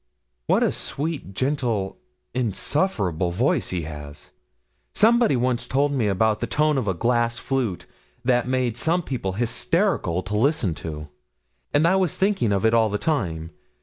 [0.47, 1.99] 'What a sweet, gentle,
[2.33, 4.31] insufferable voice he has!
[4.95, 7.85] Somebody once told me about the tone of a glass flute
[8.25, 11.09] that made some people hysterical to listen to,
[11.71, 13.51] and I was thinking of it all the time.